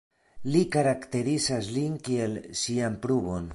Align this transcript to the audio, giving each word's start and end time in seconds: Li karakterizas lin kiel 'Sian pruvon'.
Li 0.53 0.61
karakterizas 0.75 1.69
lin 1.77 2.01
kiel 2.09 2.35
'Sian 2.63 3.01
pruvon'. 3.07 3.49